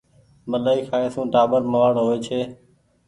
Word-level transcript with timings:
ملآئي 0.51 0.81
کآئي 0.89 1.07
سون 1.13 1.25
ٽآٻر 1.33 1.61
موآڙ 1.71 1.91
هووي 1.99 2.17
ڇي 2.25 2.39